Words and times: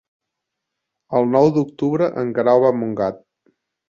El 1.19 1.29
nou 1.35 1.49
d'octubre 1.57 2.07
en 2.21 2.31
Guerau 2.39 2.63
va 2.65 2.73
a 2.73 2.75
Montgat. 2.79 3.21